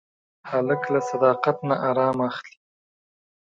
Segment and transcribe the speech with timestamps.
[0.51, 2.55] هلک له صداقت نه ارام اخلي.